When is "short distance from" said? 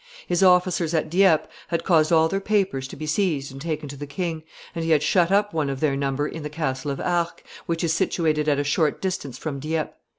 8.63-9.59